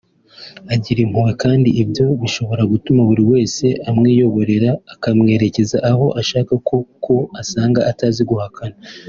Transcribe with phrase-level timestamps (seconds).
[0.73, 8.23] Agira impuhwe kandi ibyo bishobora gutuma buri wese amwiyoborera akamwerekeza aho ashaka kuko usanga atazi
[8.31, 8.77] guhakana